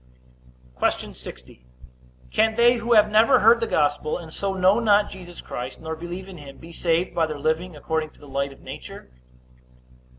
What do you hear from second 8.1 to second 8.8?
to the light of